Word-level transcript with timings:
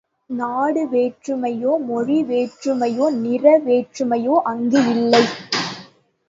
நாடு 0.29 0.83
வேற்றுமையோ, 0.85 1.73
மொழி 1.81 2.17
வேற்றுமையோ, 2.23 3.07
நிற 3.19 3.45
வேற்றுமையோ 3.65 4.35
அங்கு 4.45 4.81
இல்லை. 4.89 5.23